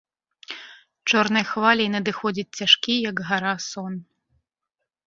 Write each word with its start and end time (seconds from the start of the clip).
Чорнай 1.09 1.45
хваляй 1.51 1.89
надыходзіць 1.97 2.55
цяжкі, 2.61 2.93
як 3.09 3.17
гара, 3.29 3.53
сон. 3.69 3.93